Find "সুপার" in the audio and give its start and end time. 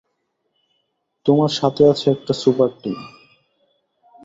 2.33-2.69